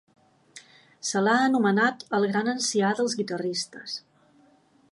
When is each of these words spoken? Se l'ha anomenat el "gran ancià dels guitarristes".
Se 1.09 1.21
l'ha 1.25 1.35
anomenat 1.49 2.01
el 2.19 2.25
"gran 2.31 2.49
ancià 2.53 2.91
dels 3.01 3.17
guitarristes". 3.21 3.99